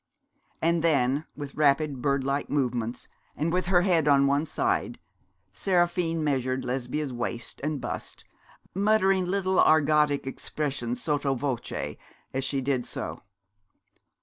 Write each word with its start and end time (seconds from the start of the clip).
And 0.63 0.81
then 0.83 1.27
with 1.35 1.53
rapid 1.53 2.01
bird 2.01 2.23
like 2.23 2.49
movements, 2.49 3.07
and 3.35 3.53
with 3.53 3.67
her 3.67 3.83
head 3.83 4.07
on 4.07 4.25
one 4.25 4.47
side, 4.47 4.97
Seraphine 5.53 6.23
measured 6.23 6.65
Lesbia's 6.65 7.13
waist 7.13 7.61
and 7.63 7.79
bust, 7.79 8.25
muttering 8.73 9.25
little 9.25 9.59
argotic 9.59 10.25
expressions 10.25 11.03
sotto 11.03 11.35
voce 11.35 11.97
as 12.33 12.43
she 12.43 12.61
did 12.61 12.83
so. 12.83 13.21